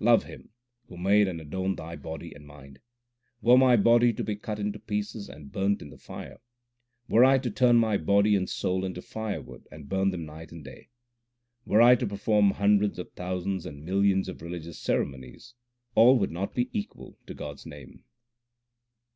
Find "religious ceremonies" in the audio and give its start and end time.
14.42-15.54